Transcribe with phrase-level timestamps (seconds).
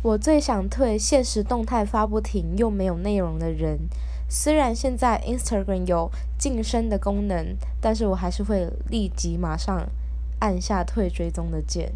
[0.00, 3.80] 我最想退，现实动态发不停又没有内容的人。
[4.28, 9.88] 虽然现在 Instagram 有晋升的功能，但是我还是会立即马上
[10.38, 11.92] 按下退追踪的键。